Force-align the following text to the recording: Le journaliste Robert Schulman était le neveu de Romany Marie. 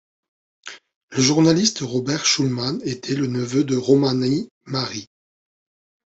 Le 1.11 1.21
journaliste 1.21 1.81
Robert 1.81 2.25
Schulman 2.25 2.79
était 2.83 3.13
le 3.13 3.27
neveu 3.27 3.63
de 3.63 3.75
Romany 3.77 4.49
Marie. 4.65 5.07